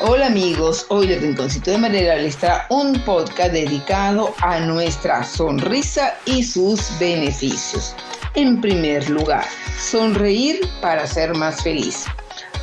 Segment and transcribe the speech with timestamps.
[0.00, 6.14] Hola amigos, hoy el Rinconcito de Manera les trae un podcast dedicado a nuestra sonrisa
[6.26, 7.94] y sus beneficios.
[8.34, 9.44] En primer lugar,
[9.78, 12.06] sonreír para ser más feliz.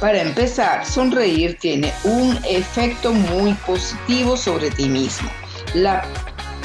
[0.01, 5.31] Para empezar, sonreír tiene un efecto muy positivo sobre ti mismo.
[5.73, 6.03] La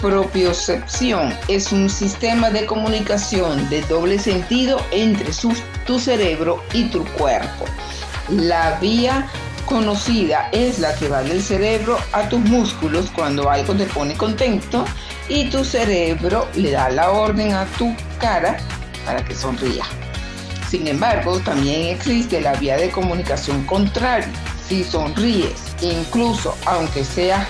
[0.02, 5.30] propiocepción es un sistema de comunicación de doble sentido entre
[5.86, 7.66] tu cerebro y tu cuerpo.
[8.28, 9.30] La vía
[9.66, 14.84] conocida es la que va del cerebro a tus músculos cuando algo te pone contento
[15.28, 18.56] y tu cerebro le da la orden a tu cara
[19.04, 19.84] para que sonría.
[20.70, 24.28] Sin embargo, también existe la vía de comunicación contraria.
[24.66, 27.46] Si sonríes, incluso aunque sea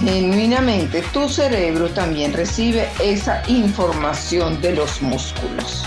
[0.00, 5.84] genuinamente, tu cerebro también recibe esa información de los músculos.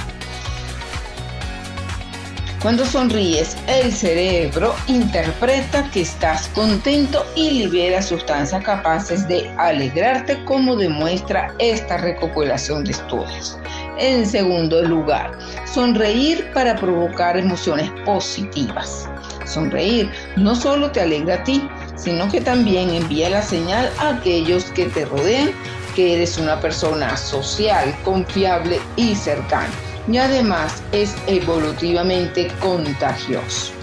[2.62, 10.76] Cuando sonríes, el cerebro interpreta que estás contento y libera sustancias capaces de alegrarte como
[10.76, 13.60] demuestra esta recopilación de estudios.
[14.00, 15.38] En segundo lugar,
[15.72, 19.08] sonreír para provocar emociones positivas.
[19.46, 21.62] Sonreír no solo te alegra a ti,
[21.96, 25.52] sino que también envía la señal a aquellos que te rodean
[25.96, 29.87] que eres una persona social, confiable y cercana.
[30.08, 33.74] Y además es evolutivamente contagioso.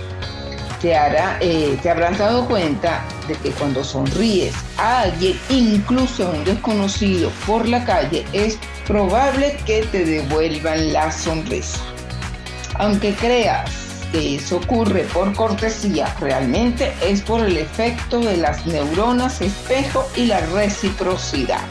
[0.81, 6.31] Te, hará, eh, te habrás dado cuenta de que cuando sonríes a alguien, incluso a
[6.31, 11.81] un desconocido por la calle, es probable que te devuelvan la sonrisa.
[12.75, 20.09] Aunque creas eso ocurre por cortesía, realmente es por el efecto de las neuronas espejo
[20.15, 21.63] y la reciprocidad.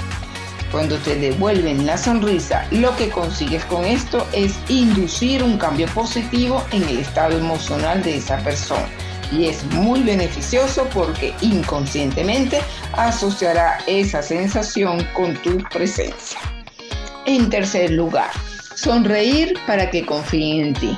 [0.74, 6.66] Cuando te devuelven la sonrisa, lo que consigues con esto es inducir un cambio positivo
[6.72, 8.90] en el estado emocional de esa persona.
[9.32, 12.60] Y es muy beneficioso porque inconscientemente
[12.94, 16.40] asociará esa sensación con tu presencia.
[17.28, 18.32] En tercer lugar,
[18.74, 20.98] sonreír para que confíen en ti.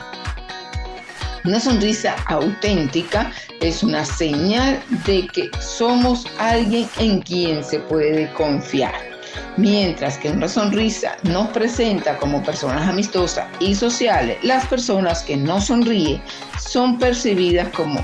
[1.43, 3.29] Una sonrisa auténtica
[3.59, 9.14] es una señal de que somos alguien en quien se puede confiar.
[9.57, 15.61] Mientras que una sonrisa nos presenta como personas amistosas y sociales, las personas que no
[15.61, 16.21] sonríen
[16.59, 17.99] son percibidas como,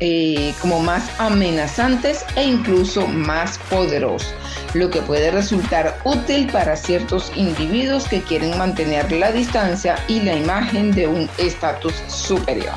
[0.00, 4.34] eh, como más amenazantes e incluso más poderosas
[4.74, 10.36] lo que puede resultar útil para ciertos individuos que quieren mantener la distancia y la
[10.36, 12.74] imagen de un estatus superior.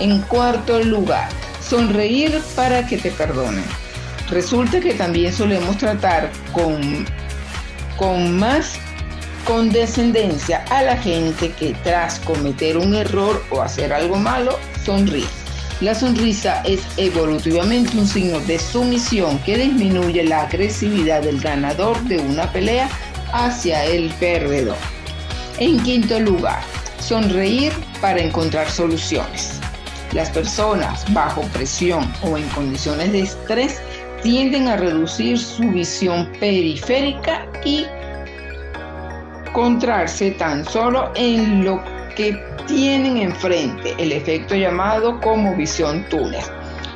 [0.00, 1.28] En cuarto lugar,
[1.60, 3.64] sonreír para que te perdonen.
[4.30, 7.06] Resulta que también solemos tratar con,
[7.96, 8.74] con más
[9.46, 15.26] condescendencia a la gente que tras cometer un error o hacer algo malo, sonríe.
[15.80, 22.18] La sonrisa es evolutivamente un signo de sumisión que disminuye la agresividad del ganador de
[22.18, 22.88] una pelea
[23.32, 24.76] hacia el perdedor.
[25.58, 26.60] En quinto lugar,
[27.00, 29.58] sonreír para encontrar soluciones.
[30.12, 33.80] Las personas bajo presión o en condiciones de estrés
[34.22, 37.86] tienden a reducir su visión periférica y
[39.52, 41.82] contrarse tan solo en lo
[42.16, 46.42] que tienen enfrente, el efecto llamado como visión túnel.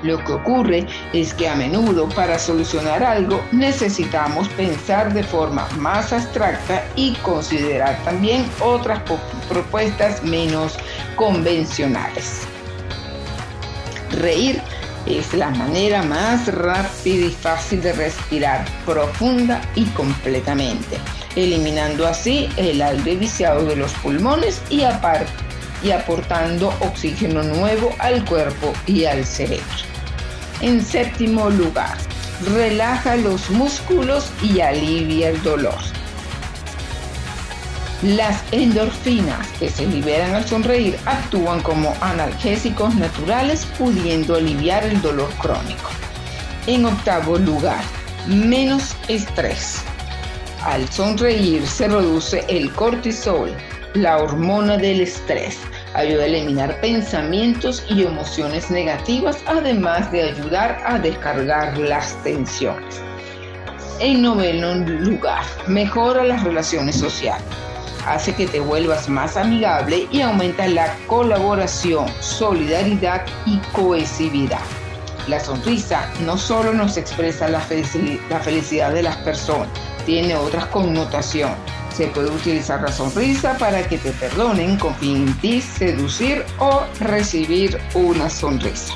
[0.02, 6.12] Lo que ocurre es que a menudo para solucionar algo necesitamos pensar de forma más
[6.12, 9.00] abstracta y considerar también otras
[9.48, 10.76] propuestas menos
[11.16, 12.46] convencionales.
[14.12, 14.62] Reír
[15.06, 20.98] es la manera más rápida y fácil de respirar profunda y completamente,
[21.36, 24.82] eliminando así el aire viciado de los pulmones y,
[25.82, 29.64] y aportando oxígeno nuevo al cuerpo y al cerebro.
[30.60, 31.96] En séptimo lugar,
[32.54, 35.95] relaja los músculos y alivia el dolor.
[38.02, 45.30] Las endorfinas que se liberan al sonreír actúan como analgésicos naturales pudiendo aliviar el dolor
[45.40, 45.90] crónico.
[46.66, 47.82] En octavo lugar,
[48.26, 49.82] menos estrés.
[50.62, 53.50] Al sonreír se reduce el cortisol,
[53.94, 55.58] la hormona del estrés.
[55.94, 63.00] Ayuda a eliminar pensamientos y emociones negativas, además de ayudar a descargar las tensiones.
[64.00, 67.46] En noveno lugar, mejora las relaciones sociales
[68.06, 74.60] hace que te vuelvas más amigable y aumenta la colaboración, solidaridad y cohesividad.
[75.28, 79.68] La sonrisa no solo nos expresa la, felicidad de las personas,
[80.04, 81.56] tiene otras connotaciones.
[81.94, 87.78] Se puede utilizar la sonrisa para que te perdonen, confíen en ti, seducir o recibir
[87.94, 88.94] una sonrisa.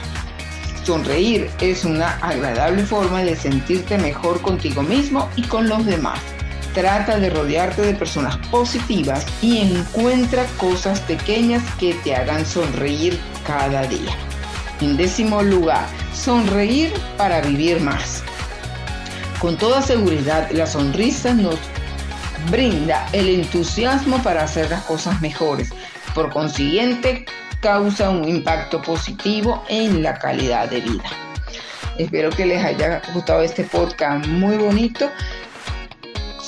[0.85, 6.21] Sonreír es una agradable forma de sentirte mejor contigo mismo y con los demás.
[6.75, 13.83] Trata de rodearte de personas positivas y encuentra cosas pequeñas que te hagan sonreír cada
[13.89, 14.17] día.
[14.81, 15.85] En décimo lugar,
[16.15, 18.23] sonreír para vivir más.
[19.41, 21.57] Con toda seguridad, la sonrisa nos
[22.51, 25.71] brinda el entusiasmo para hacer las cosas mejores.
[26.15, 27.27] Por consiguiente,
[27.61, 31.05] causa un impacto positivo en la calidad de vida.
[31.99, 35.11] Espero que les haya gustado este podcast muy bonito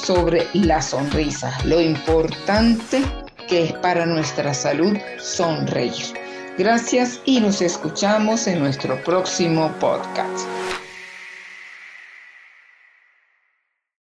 [0.04, 3.02] sobre la sonrisa, lo importante
[3.48, 6.14] que es para nuestra salud sonreír.
[6.58, 10.46] Gracias y nos escuchamos en nuestro próximo podcast.